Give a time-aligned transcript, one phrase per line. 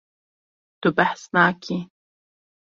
[0.81, 1.77] Tu behs nakî.